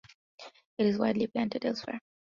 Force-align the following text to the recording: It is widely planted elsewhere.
It 0.79 0.87
is 0.87 0.97
widely 0.97 1.27
planted 1.27 1.63
elsewhere. 1.63 2.01